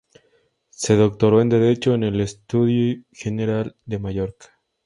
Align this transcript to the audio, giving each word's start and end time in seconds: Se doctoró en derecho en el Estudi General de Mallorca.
Se 0.71 0.95
doctoró 0.95 1.41
en 1.43 1.49
derecho 1.49 1.93
en 1.93 2.01
el 2.03 2.21
Estudi 2.21 3.05
General 3.11 3.75
de 3.85 3.99
Mallorca. 3.99 4.59